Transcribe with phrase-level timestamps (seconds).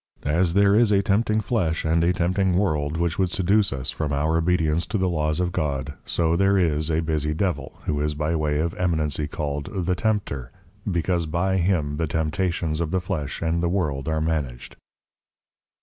[0.27, 4.11] _As there is a Tempting Flesh, and a Tempting World, which would seduce us from
[4.11, 8.15] Our Obedience to the Laws of God, so there is a Busy Devil, who is
[8.15, 10.49] by way of Eminency called, The Tempter;
[10.89, 14.75] because by him, the Temptations of the Flesh and the World are managed.